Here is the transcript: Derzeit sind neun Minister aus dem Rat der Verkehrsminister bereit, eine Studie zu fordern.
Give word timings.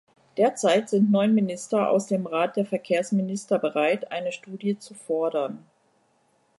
Derzeit 0.35 0.89
sind 0.89 1.11
neun 1.11 1.35
Minister 1.35 1.87
aus 1.91 2.07
dem 2.07 2.25
Rat 2.25 2.55
der 2.55 2.65
Verkehrsminister 2.65 3.59
bereit, 3.59 4.11
eine 4.11 4.31
Studie 4.31 4.79
zu 4.79 4.95
fordern. 4.95 5.63